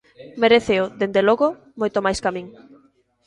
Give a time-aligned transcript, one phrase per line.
[0.41, 1.47] Meréceo, dende logo,
[1.81, 2.47] moito máis ca min.